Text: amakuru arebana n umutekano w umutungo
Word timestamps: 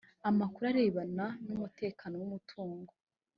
amakuru 0.29 0.65
arebana 0.71 1.25
n 1.45 1.47
umutekano 1.55 2.13
w 2.21 2.23
umutungo 2.27 2.91